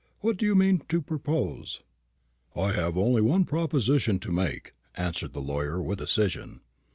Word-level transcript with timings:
What 0.21 0.37
do 0.37 0.47
you 0.47 0.55
mean 0.55 0.81
to 0.89 0.99
propose?" 0.99 1.83
"I 2.55 2.71
have 2.71 2.97
only 2.97 3.21
one 3.21 3.45
proposition 3.45 4.17
to 4.21 4.31
make," 4.31 4.73
answered 4.95 5.33
the 5.33 5.41
lawyer, 5.41 5.79
with 5.79 5.99
decision. 5.99 6.61